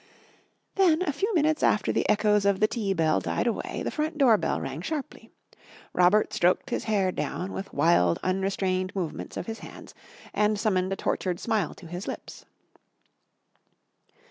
[0.77, 4.17] Then, a few minutes after the echoes of the tea bell died away, the front
[4.17, 5.29] door bell rang sharply.
[5.93, 9.93] Robert stroked his hair down with wild, unrestrained movements of his hands,
[10.33, 12.45] and summoned a tortured smile to his lips.